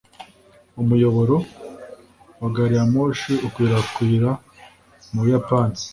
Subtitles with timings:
[0.81, 1.35] Umuyoboro
[2.41, 4.29] wa gari ya moshi ukwirakwira
[5.11, 5.77] mu Buyapani.